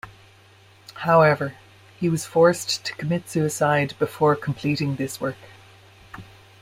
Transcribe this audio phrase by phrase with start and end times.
[1.05, 1.53] However,
[1.99, 5.37] he was forced to commit suicide before completing this work.